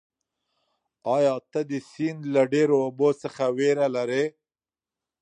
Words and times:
ایا 1.15 1.35
ته 1.51 1.59
د 1.69 1.71
سیند 1.91 2.21
له 2.33 2.41
ډېرو 2.53 2.75
اوبو 2.85 3.09
څخه 3.21 3.43
وېره 3.57 3.87
لرې؟ 3.95 4.25